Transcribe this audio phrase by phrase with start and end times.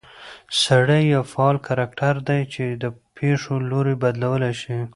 [0.63, 2.85] سړى يو فعال کرکټر دى، چې د
[3.17, 4.77] پېښو لورى بدلولى شي